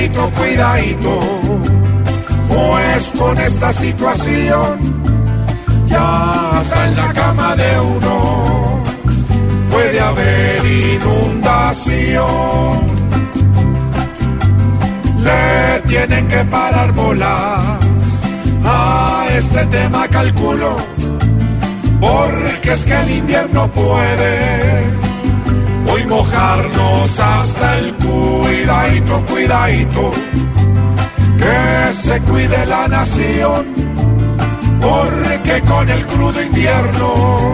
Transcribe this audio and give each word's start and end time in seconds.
Cuidadito, 0.00 0.30
cuidadito. 0.30 1.20
Pues 2.48 3.12
con 3.18 3.36
esta 3.38 3.70
situación, 3.70 4.78
ya 5.86 6.58
hasta 6.58 6.88
en 6.88 6.96
la 6.96 7.12
cama 7.12 7.54
de 7.54 7.80
uno 7.80 8.82
puede 9.70 10.00
haber 10.00 10.64
inundación. 10.94 12.00
Le 15.22 15.80
tienen 15.86 16.26
que 16.28 16.44
parar 16.46 16.92
bolas 16.92 18.22
a 18.64 19.26
este 19.36 19.66
tema, 19.66 20.08
calculo, 20.08 20.78
porque 22.00 22.72
es 22.72 22.86
que 22.86 23.00
el 23.02 23.10
invierno 23.10 23.68
puede 23.68 25.00
hoy 25.92 26.06
mojarnos 26.06 27.20
hasta 27.20 27.59
cuidadito, 28.70 29.20
cuidadito, 29.26 30.12
que 31.36 31.92
se 31.92 32.20
cuide 32.20 32.66
la 32.66 32.86
nación, 32.86 33.66
porque 34.80 35.60
con 35.62 35.88
el 35.88 36.06
crudo 36.06 36.40
invierno 36.40 37.48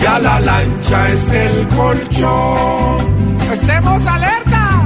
ya 0.00 0.18
la 0.20 0.38
lancha 0.40 1.08
es 1.08 1.30
el 1.30 1.66
colchón. 1.68 2.98
Estemos 3.52 4.06
alerta. 4.06 4.82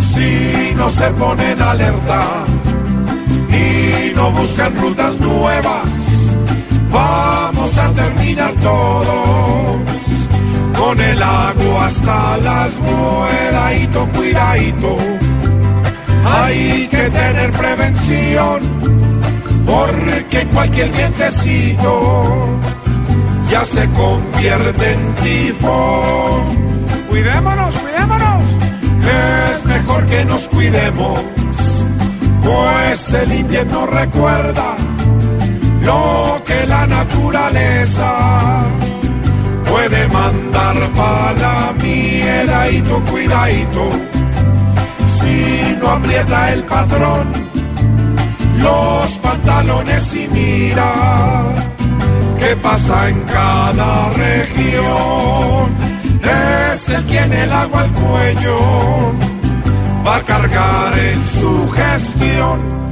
Si 0.00 0.72
no 0.76 0.88
se 0.90 1.08
ponen 1.10 1.60
alerta 1.60 2.24
y 3.50 4.14
no 4.14 4.30
buscan 4.30 4.74
rutas 4.76 5.14
nuevas, 5.20 6.36
vamos 6.90 7.76
a 7.76 7.92
terminar 7.92 8.52
todos 8.62 9.53
con 10.94 11.04
el 11.04 11.22
agua 11.22 11.86
hasta 11.86 12.36
las 12.38 12.72
cuidadito, 12.72 14.08
cuidadito. 14.14 14.96
Hay 16.24 16.88
que 16.88 17.10
tener 17.10 17.52
prevención, 17.52 18.60
porque 19.66 20.46
cualquier 20.52 20.90
vientecito 20.90 22.60
ya 23.50 23.64
se 23.64 23.88
convierte 23.90 24.92
en 24.92 25.14
tifón. 25.16 26.74
Cuidémonos, 27.08 27.74
cuidémonos. 27.76 28.42
Es 29.52 29.64
mejor 29.64 30.06
que 30.06 30.24
nos 30.24 30.48
cuidemos, 30.48 31.20
pues 32.42 33.12
el 33.12 33.32
invierno 33.32 33.86
recuerda 33.86 34.76
lo 35.82 36.42
que 36.44 36.66
la 36.66 36.86
naturaleza 36.86 38.64
puede 39.88 40.08
mandar 40.08 40.92
para 40.94 41.32
la 41.32 41.74
miedadito, 41.82 43.02
cuidadito. 43.10 43.90
Si 45.04 45.76
no 45.78 45.90
aprieta 45.90 46.52
el 46.52 46.62
patrón 46.64 47.26
los 48.58 49.10
pantalones 49.18 50.14
y 50.14 50.28
mira 50.28 50.90
qué 52.38 52.56
pasa 52.56 53.10
en 53.10 53.20
cada 53.24 54.10
región. 54.10 55.68
Es 56.72 56.88
el 56.88 57.04
quien 57.04 57.32
el 57.32 57.52
agua 57.52 57.82
al 57.82 57.92
cuello 57.92 59.12
va 60.06 60.16
a 60.16 60.24
cargar 60.24 60.98
en 60.98 61.24
su 61.24 61.68
gestión 61.70 62.83